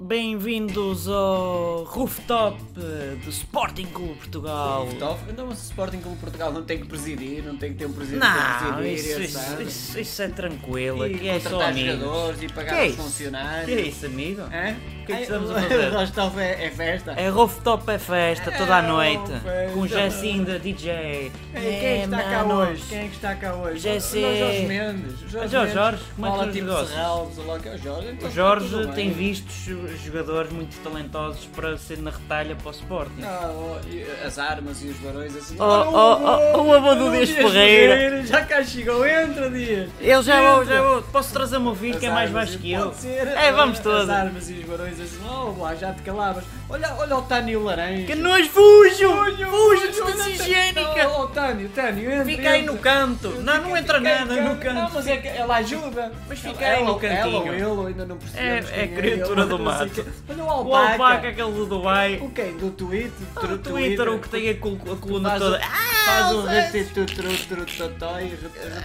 [0.00, 4.86] Bem-vindos ao rooftop do Sporting Clube Portugal.
[4.86, 5.20] Rooftop?
[5.30, 7.92] Então, mas o Sporting Clube Portugal não tem que presidir, não tem que ter um
[7.92, 9.20] presidente Não, para presidir.
[9.24, 12.00] isso, isso, isso- isso é tranquilo, E aqui é só contratar amigos.
[12.00, 13.02] jogadores e pagar Que é os isso?
[13.02, 13.64] funcionários.
[13.66, 14.40] Que é isso, amigo?
[14.42, 14.76] Hã?
[15.04, 15.88] O que é que estamos a o- fazer?
[15.92, 17.12] O rooftop é, é festa?
[17.12, 19.72] É rooftop é festa toda a É, noite, festa.
[19.74, 20.90] com Jacinda DJ.
[20.90, 22.60] Ei, quem é que está cá mano.
[22.70, 22.82] hoje?
[22.88, 23.78] Quem é que está cá hoje?
[23.78, 24.24] Já Olha sei.
[24.24, 25.34] o Jorge Mendes.
[25.34, 26.90] O Ah, Jorge, Jorge, como é que Fala são os tipo negócios?
[26.90, 28.08] Serralves, ou lá que é o Jorge.
[28.08, 29.12] então O está Jorge tudo tem bem.
[29.12, 33.22] visto jo- jogadores muito talentosos para ser na retalha para o Sporting.
[33.22, 35.56] Ah, oh, as armas e os barões assim.
[35.58, 38.24] Oh, Olha, oh, oh, o avô do Dias Ferreira.
[38.26, 39.90] Já cá chegou, entra Dias.
[40.00, 40.76] Eu já vou, Entra.
[40.76, 41.02] já vou.
[41.02, 42.92] Posso trazer o meu filho que é As mais baixo que eu?
[42.94, 44.08] ser, É, vamos as todos.
[44.10, 46.44] armas e os barões assim, oh lá, já te calavas.
[46.68, 48.06] Olha, olha o Tânio Laranja.
[48.06, 48.64] Que nós fujo!
[48.84, 50.93] Fujo, Fujo, fujo, distância olha,
[51.28, 52.24] Tânio, Tânio, entra.
[52.24, 53.28] Fica aí no canto!
[53.40, 54.92] Não, não entra nada no Não, canto!
[54.94, 56.12] mas é que ela ajuda.
[56.28, 57.54] Mas fica aí no ela- Ela ou cantinho.
[57.54, 58.70] ele, ainda não percebemos.
[58.70, 60.06] É- é quem criatura ele, do não mato.
[60.28, 60.92] Olha o O alpaca.
[60.92, 62.18] alpaca, aquele do Dubai.
[62.22, 62.56] O quem?
[62.56, 63.10] Do Twitter?
[63.36, 65.60] O Tru- Twitter, o que tem a, col- a coluna toda.
[65.62, 66.60] Ah, Faz o Zé!
[66.60, 68.36] retetutrutotói,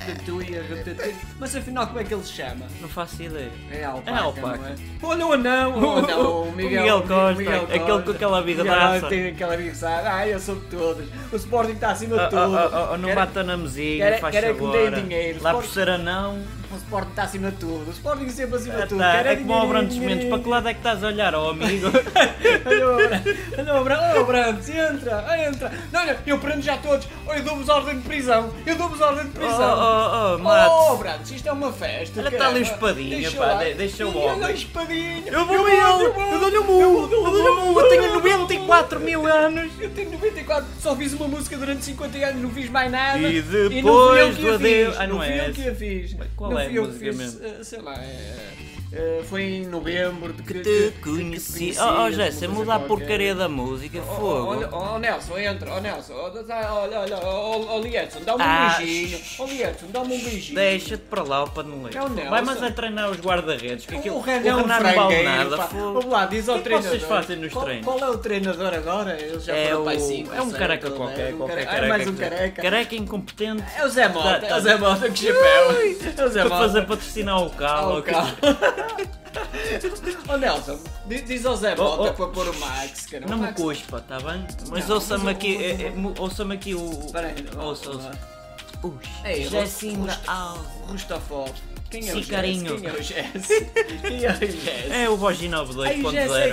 [0.07, 1.15] retetui, retetui.
[1.39, 2.65] Mas afinal, como é que ele se chama?
[2.81, 3.51] Não faço ideia.
[3.71, 4.57] É alpaca, É alpaca.
[4.57, 4.75] não é?
[5.03, 5.69] Olha o anão!
[6.49, 9.07] O Miguel, Costa, aquele com aquela bigodaça.
[9.07, 10.01] Tem aquela bigodaça.
[10.05, 11.05] Ah, eu sou de todos.
[11.31, 12.55] O Sporting está acima de Oh, tudo.
[12.55, 14.71] oh, oh, oh, não Quer- bata na mesinha, quer- faz quer é que me favor.
[14.91, 15.43] deem dinheiro.
[15.43, 16.41] Lá por ser anão.
[16.71, 17.87] O Sporting está acima de tudo.
[17.89, 18.99] O Sporting sempre acima Ah, de tudo.
[18.99, 20.29] tá, Quer é como dinheirinho, Brandos Mendes.
[20.29, 21.87] Para que lado é que estás a olhar, ó amigo?
[23.57, 25.71] Olha o Brandos, olha o oh, Brandos, entra, entra.
[25.91, 27.07] Não, não, eu prendo já todos.
[27.27, 28.49] Oh, eu dou-vos ordem de prisão.
[28.65, 29.77] Eu dou-vos ordem de Oh, prisão.
[29.77, 30.97] oh, oh, Oh, mate.
[30.99, 32.19] Brandos, isto é uma festa.
[32.19, 32.75] Olha, está ali o caramba.
[32.91, 34.29] espadinha, pá, deixa o homem.
[34.29, 35.23] Olha a espadinha.
[35.27, 39.71] Eu ele, eu dou-lhe o mu, eu dou-lhe o mu, eu tenho 94 mil anos.
[39.79, 43.17] Eu tenho 94, só fiz uma música durante 50 não fiz mais nada.
[43.19, 43.69] E não fui eu
[44.29, 45.51] depois que do adeus- fiz, Ah, não fui é eu essa.
[45.53, 46.15] que a fiz.
[46.35, 48.45] Qual não é fui eu que fiz, eh, sei lá, é,
[48.91, 51.71] eh, foi em novembro de que Te que- conheci.
[51.71, 54.45] que Oh, oh uma muda a porcaria da música, Oh, fogo.
[54.51, 58.75] Olha, oh, Nelson, entra, oh Nelson, oh, olha, olha, oh, oh Lietson, dá-me um Ah,
[58.79, 60.55] beijinho, oh Lietson, dá-me um beijinho.
[60.55, 61.97] Deixa-te para lá o paneleiro.
[61.97, 62.29] É o Nelson.
[62.31, 65.23] Vai, mas é treinar os guarda-redes, que aquilo, o o Renan é um não vale
[65.23, 65.57] nada.
[65.57, 66.89] Vamos lá, diz ao O que é que treinador.
[66.89, 67.85] vocês fazem nos qual, treinos?
[67.85, 69.19] Qual é o treinador agora?
[69.19, 71.85] Ele já É o- para aí cinco, é um careca qualquer, é qualquer careca.
[71.85, 72.61] Ah, mais um que- careca.
[72.61, 73.63] Careca incompetente.
[73.77, 75.71] É o Zé Mota, Tá- é tá- o Zé Mota com chapéu.
[76.17, 76.61] É o Zé Para Mota.
[76.67, 78.03] fazer patrocinar o calo.
[78.79, 80.33] Oh.
[80.33, 82.13] Ó Nelson, di- diz ao Zé Oh, Mota oh.
[82.13, 83.25] para pôr o Max, cara.
[83.27, 84.45] Não me Max- cuspa, está bem?
[84.69, 86.89] Mas ouça-me aqui, o- é- é- ouça-me aqui o.
[87.05, 88.11] Espera aí, não, Ouça, ouça.
[88.83, 88.95] Ux,
[89.51, 90.65] Jacinda Alves.
[90.87, 91.49] Rustafol.
[91.91, 92.23] Quem é o Jesse?
[92.25, 92.79] Sicarinho.
[92.79, 93.65] Quem é o Jesse?
[94.01, 94.91] Quem é o Jesse?
[94.91, 96.03] É o Bogi Ai, o Jesse é que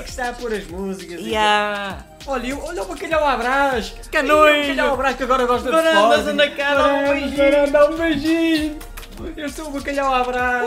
[0.00, 1.20] 92.0 está a pôr as músicas.
[1.20, 2.04] e- Ya!
[2.26, 3.94] Olha, o- olha o bacalhau à brás.
[4.12, 4.26] Ai, o
[4.62, 6.30] bacalhau à brás que agora gosta de Agora andas Sporting.
[6.30, 7.70] anda cá, dá um beijinho.
[7.72, 8.78] dá um beijinho.
[9.36, 10.62] Eu sou o bacalhau à brás.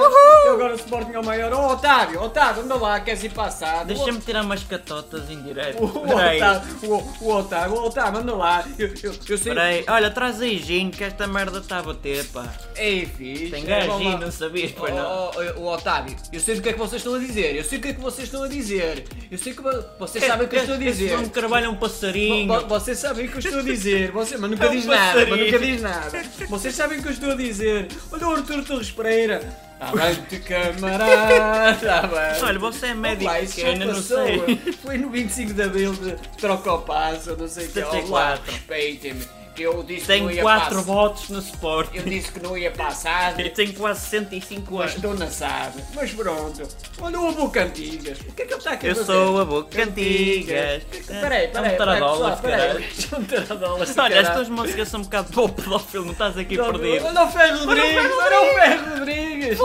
[0.46, 1.52] Eu agora o Sporting é o maior.
[1.54, 3.88] Oh, Otávio, Otávio, anda lá, queres ir passado.
[3.88, 5.84] Deixa-me tirar umas catotas em direto.
[5.84, 8.66] O, o, Otávio, o, o Otávio, o Otávio, anda lá.
[8.78, 9.54] Eu, eu, eu sei.
[9.54, 9.86] peraí.
[9.88, 12.46] Olha, traz aí gin que esta merda está a bater, pá.
[12.76, 13.48] Ei, fixe.
[13.52, 14.20] Tem é, gajo vamos gin, lá.
[14.20, 15.06] não sabias, pois Oh, não.
[15.06, 17.56] oh, oh, o Otávio, eu sei do que é que vocês estão a dizer.
[17.56, 19.06] Eu sei o que é que vocês estão a dizer.
[19.31, 21.18] Eu sei que vo- vocês sabem o que eu estou a dizer.
[21.20, 22.48] Um carvalho é um passarinho.
[22.48, 24.72] Vo- vo- Vocês sabem o que eu estou a dizer, você, mas nunca É um
[24.72, 26.24] diz nada, mas nunca diz nada.
[26.50, 27.88] Vocês sabem o que eu estou a dizer.
[28.12, 29.41] Olha o Arthur Torres Pereira.
[29.79, 32.44] Avante camarada, avante.
[32.44, 34.25] Olha, você é médico Olá, isso já pequeno, não passou.
[34.25, 34.73] sei.
[34.73, 37.79] Foi no 25 de Abril de troca o passo, não sei o que.
[37.79, 37.91] Olá,
[38.38, 38.51] 74.
[38.51, 39.38] respeitem-me.
[39.59, 40.81] Eu disse ia 4 passar.
[40.81, 41.90] votos no Sport.
[41.94, 43.40] Eu disse que não ia passar.
[43.40, 44.96] E tem quase 65 Mas anos.
[44.96, 45.84] estou na SAD.
[45.94, 46.68] Mas pronto.
[47.02, 48.19] Olha o avô Cantigas.
[48.22, 49.06] O que é que ele está aqui a Eu fazer?
[49.14, 50.84] sou a boca cantigas.
[51.08, 51.78] Peraí, É um peraí.
[51.78, 52.80] taradolas, peraí, caralho.
[52.80, 52.96] peraí.
[52.96, 57.06] São taradolas, Olha, estas músicas são um bocado para o pedófilo, não estás aqui perdido.
[57.06, 58.12] Olha o Ferro Rodrigues!
[58.18, 59.59] Olha o Ferro Rodrigues!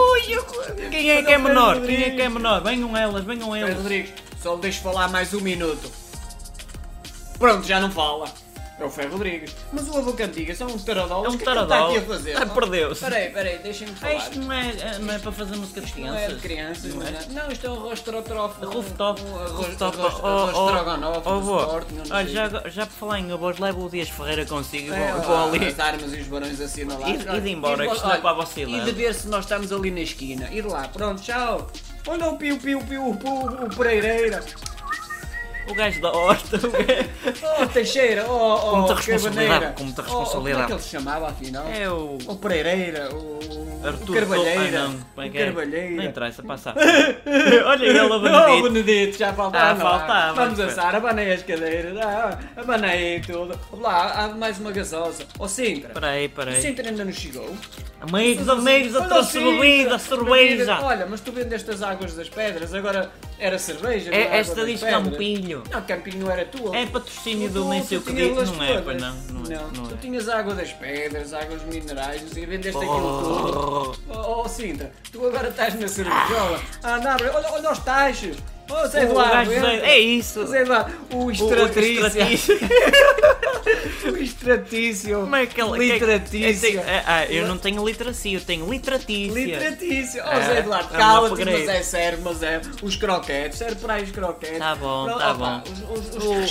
[0.91, 1.81] Quem é que é menor?
[1.81, 2.61] Quem é que é menor?
[2.63, 3.77] Venham elas, venham Ferro elas.
[3.77, 5.91] Rodrigues, só lhe deixo falar mais um minuto.
[7.37, 8.29] Pronto, já não fala.
[8.77, 9.55] É o Ferro Rodrigues.
[9.71, 11.27] Mas o avô Cantigas é um taradolas.
[11.27, 12.37] É um O que é que ele está aqui a fazer?
[12.37, 13.01] Ah, perdeu-se.
[13.01, 14.13] Peraí, peraí, deixem-me Ah, falar.
[14.15, 16.41] isto não é, é- não é para fazer música de Não é de crianças.
[16.41, 17.09] crianças, Não é?
[17.09, 17.25] é?
[17.29, 18.65] não, isto é um rostrotrofe.
[18.65, 23.89] Rooftop, rooftop, arroz, oh, oh, oh, Olha, já, já por falar em avós, leva o
[23.89, 25.67] Dias Ferreira consigo e É, lá, vão ali.
[25.67, 27.23] As armas e os barões assinalados.
[27.23, 29.45] E- e de embora, que isto não é para você, E de ver se nós
[29.45, 30.49] estamos ali na esquina.
[30.51, 31.67] Ir lá, pronto, tchau.
[32.07, 34.43] Olha o piu piu piu, o, o, o Pereireira.
[35.67, 40.01] O gajo da horta, o gajo- Oh, Teixeira, oh, oh, Com muita responsabilidade, com muita
[40.01, 40.65] Oh, oh, como é responsabilidade.
[40.67, 41.67] que ele se chamava afinal?
[41.67, 42.17] É o.
[42.27, 43.39] O Pereireira, o,
[43.83, 44.79] o Arthur Carvalheira.
[44.81, 45.29] Ah, não, é o é?
[45.45, 45.95] Carvalheira.
[45.95, 46.73] Não interessa, passa.
[47.65, 48.63] Olha ele, a Oh, Benedito.
[48.63, 49.71] Benedito, já faltava.
[49.71, 53.59] Ah, faltava, Vamos assar, abanei as cadeiras, ah, abanei tudo.
[53.73, 55.23] Lá, há mais uma gasosa.
[55.39, 55.89] Ó Sintra.
[55.93, 56.61] Peraí, O peraí.
[56.61, 57.55] Sintra ainda não chegou.
[58.07, 60.79] Amigos, amigos, eu trouxe bebida, cerveja.
[60.81, 63.09] Olha, mas tu vendeste as águas das pedras, agora
[63.39, 64.11] era cerveja.
[64.11, 65.03] não É, água esta das diz pedras.
[65.03, 65.63] Campinho.
[65.71, 66.75] Não, Campinho não era tua.
[66.77, 68.37] É patrocínio do Tu- nem tu sei o que tinhas diz.
[68.37, 69.15] las Não é, pois não.
[69.31, 69.55] Não é.
[69.75, 69.97] Não, tu é.
[70.01, 73.97] tinhas água das pedras, águas minerais, não sei, vendeste aquilo tudo.
[74.09, 74.13] Oh.
[74.13, 76.61] Oh, oh Sintra, tu agora estás na cervejola.
[76.83, 78.37] Ah, não, olha, olha os taxos.
[78.67, 79.69] Oh, Zé O Eduardo, gajo entra.
[79.69, 80.47] Zé- É isso.
[80.47, 81.29] Zé Eduardo, o O-.
[84.05, 85.21] O extratício.
[85.21, 85.93] Como é que ele.
[85.93, 86.79] Litratício.
[86.79, 89.33] É, é, ah, eu não tenho literacia, eu tenho litratícia.
[89.33, 90.21] Litratício.
[90.25, 92.61] Oh, Ah, Zé Eduardo, é cala-te, mas é sério, mas é.
[92.81, 94.59] Os croquetes, serve para aí os croquetes.
[94.59, 95.93] Tá bom, Pronto, tá opa, bom.
[95.93, 96.41] Os, os, os O-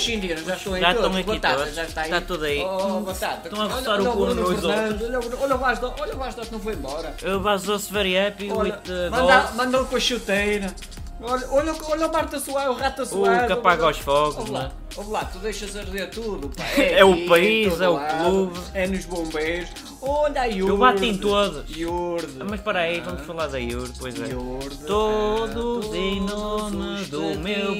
[0.45, 1.05] já estão aí já todos.
[1.17, 1.75] estão aqui batata, todos.
[1.75, 2.05] já está aí.
[2.07, 2.61] Está tudo aí.
[2.61, 3.47] Oh, batata.
[3.47, 6.51] Estão a roçar o cu uns Fernandes, Olha, o- olha o Bastos, olha o Bastos
[6.51, 7.15] não foi embora.
[7.21, 9.55] Eu was very happy Olha, with the manda, dolls.
[9.55, 10.75] manda com a chuteira.
[11.21, 13.47] Olha, olha, olha o Marta Soares, o Rata Soares.
[13.47, 14.63] que apaga os fogos, Ouve não é?
[14.63, 16.63] lá, ouve lá, tu deixas arder tudo, pá.
[16.77, 18.59] É o aqui, país, é o lado, clube.
[18.73, 19.69] É nos bombeiros.
[20.01, 20.69] Olha a Iurde.
[20.69, 21.77] Eu bato em todos.
[21.77, 22.37] Iurde.
[22.39, 24.27] Ah, Mas para aí, vamos falar da Iur, pois é.
[24.27, 24.77] Iurde.
[24.85, 27.79] Todos Ah, em nome do meu bem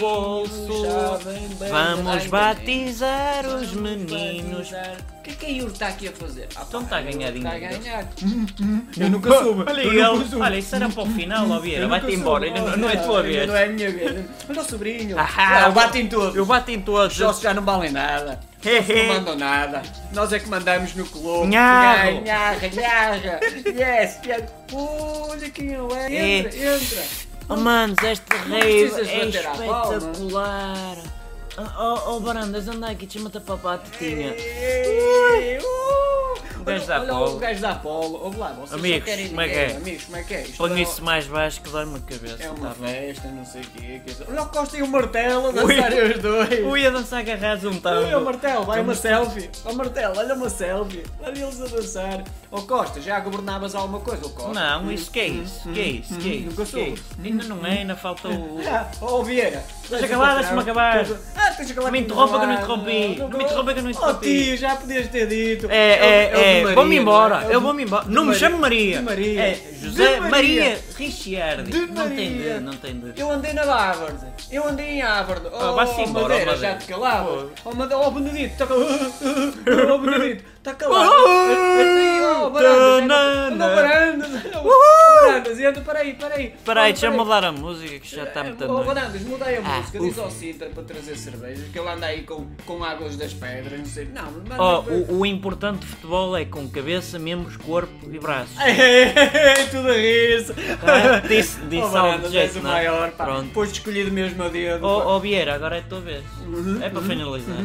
[1.57, 3.55] Vamos bem batizar bem.
[3.55, 4.69] os meninos.
[4.71, 6.47] O que é que a Iurde está aqui a fazer?
[6.55, 7.79] Ah, Então está a ganhar Está a dinheiro.
[7.79, 8.07] ganhar.
[8.97, 9.63] Eu nunca soube.
[9.67, 10.45] Olha eu ele, nunca soube.
[10.45, 13.23] olha, isso era para o final, ó Vieira, vai-te embora, não, não é a tua
[13.23, 13.47] vez.
[13.47, 14.25] Não é a minha vez.
[14.49, 15.15] Olha o sobrinho.
[15.19, 16.35] Ah, eu bato em todos.
[16.35, 17.13] Eu bato em todos.
[17.13, 18.39] Os sócios já não valem nada.
[18.63, 19.81] Não mandam nada.
[20.13, 21.47] Nós é que mandamos no clube.
[21.47, 22.21] Nharro.
[22.21, 23.39] Nharra, nharra.
[23.65, 24.43] Yes, yes.
[24.71, 26.39] Olha quem ele é.
[26.39, 27.03] Entra, entra.
[27.47, 30.97] Oh manos, este rave precisas é espetacular.
[31.57, 34.33] Oh, oh, Barandas, anda aqui, chama-te para a patetinha.
[34.35, 35.63] Ei, uh.
[35.63, 35.74] O
[36.65, 37.35] gajo da Olha Apolo.
[37.35, 38.23] O gajo da Apolo.
[38.23, 39.75] Ouve lá, vocês Amigos, só querem como é que é?
[39.75, 40.41] Amigos, como é que é?
[40.43, 42.43] Isto Põe é- isso mais baixo que dói-me a cabeça.
[42.43, 44.01] É uma tá festa, não sei o quê.
[44.05, 46.65] que é- Olha o Costa e o martelo a dançarem os dois.
[46.65, 47.81] Ui, a dançar agarrados um Olha o
[48.11, 48.25] tanto.
[48.25, 49.49] martelo, vai uma selfie.
[49.63, 51.03] Ó martelo, olha uma selfie.
[51.21, 52.23] Olha eles a dançar.
[52.51, 54.53] Ó Costa, já governavas alguma coisa, ó Costa?
[54.53, 55.69] Não, isso que é isso?
[55.69, 56.15] Que é isso?
[56.17, 56.73] Que é Nunca isso?
[56.73, 57.01] Que é soube.
[57.23, 58.59] Ainda não é, ainda falta o.
[58.67, 59.63] Ah, Ó Vieira.
[59.89, 61.05] Deixa acabar, deixa-me acabar.
[61.35, 61.85] Ah, deixa acabar.
[61.85, 63.15] Não me interrompa que eu não interrompi.
[63.19, 64.43] Não me interrompa que eu não Oh interrompi.
[64.45, 65.67] tio, já podias ter dito.
[65.69, 67.45] É, é, o de é, Maria, vou-me não embora?
[67.49, 68.05] É eu vou-me embora.
[68.07, 68.39] Não me Maria.
[68.39, 69.01] chamo Maria.
[69.01, 69.41] Maria.
[69.41, 71.71] É José De Maria Ricciardi.
[71.71, 72.59] De Não tem de, Maria.
[72.59, 73.19] não tem de.
[73.19, 74.17] Eu andei na Harvard.
[74.51, 75.47] Eu andei em Harvard.
[75.53, 76.73] Ah, Oh, vá-se embora, Madeira, Madeira.
[76.73, 77.49] já te calavas.
[77.63, 77.69] Pô.
[77.71, 79.13] Oh, Made- oh Benedito, está calado.
[79.93, 81.11] Oh, Benedito, está calado.
[82.27, 82.49] Oh, oh.
[85.65, 86.45] Oh, Barandas, entra, para aí, para aí.
[86.55, 87.27] Espera aí, Oh, deixa-me para aí.
[87.27, 88.85] mudar a música que já está muito Oh, noite.
[88.87, 89.99] Barandas, mudei a Ah, música.
[89.99, 90.21] Diz ufa.
[90.21, 91.63] ao Cinta para trazer cerveja.
[91.71, 93.79] Que ele anda aí com, com águas das pedras.
[93.79, 94.05] Não sei.
[94.13, 94.59] Não, mas.
[94.59, 98.55] Oh, o, o importante de futebol é com cabeça, membros, corpo e braços.
[98.59, 100.53] Ei, tudo a rir-se.
[100.83, 102.73] Ah, disse- disse oh, jeito, és o não é?
[102.73, 103.25] maior, pá.
[103.25, 103.45] Pronto.
[103.47, 104.81] Depois de escolhido mesmo a dedo.
[104.81, 104.87] pá.
[104.87, 106.23] Oh, oh Vieira, agora é a tua vez.
[106.45, 107.55] Uhum, É para finalizar.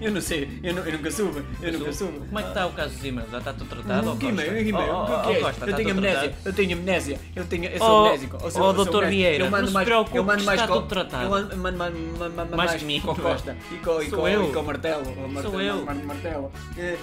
[0.00, 2.18] Eu não sei, eu, nu- eu nunca soube, eu nunca soube.
[2.18, 3.30] Como é que está o caso de e-mails?
[3.30, 4.08] Já está tudo tratado?
[4.08, 4.26] Um Costa?
[4.26, 5.38] e-mail, um e-mail, Oh, que é oh, que é?
[5.38, 6.34] oh, Costa, Eu tenho tudo amnésia?
[6.44, 8.36] Eu tenho amnésia, eu tenho, eu sou Oh, amnésico.
[8.36, 9.16] eu sou- oh, eu sou doutor amnésico.
[9.22, 11.24] Vieira, eu mando não se mais, preocupe eu mando mais está tudo tratado.
[11.24, 13.14] Eu mando, mando, mando, mando, mando Mais mais que mim, com é?
[13.14, 14.50] Costa e com, e com, eu.
[14.50, 15.02] e com o martelo.
[15.02, 15.84] O martelo, Sou eu.
[15.84, 16.52] mar- martelo.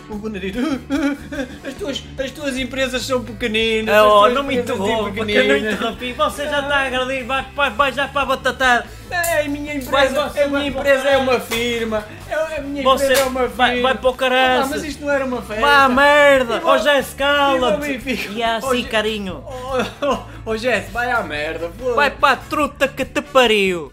[0.09, 0.59] O Benedito,
[1.68, 3.94] as tuas, as tuas empresas são pequeninas.
[3.95, 6.13] as Oh, não me interrompa, que eu não interrompi.
[6.13, 8.86] Você já está a agredir, vai, vai, vai já para a batatada.
[9.13, 12.05] É, a minha empresa, você a minha empresa é uma firma.
[12.29, 13.55] É, a minha Você empresa é uma firma.
[13.55, 14.70] vai, vai para o Ah, caraças.
[14.70, 15.62] mas isto não era uma festa.
[15.62, 16.55] Vá à merda!
[16.58, 18.29] Ó vou- Jess, e cala-te!
[18.32, 19.43] E é assim, carinho.
[19.46, 21.70] Oh, oh, oh, Jess, vai à merda.
[21.77, 21.96] foda-se.
[21.96, 23.91] Vai para a truta que te pariu!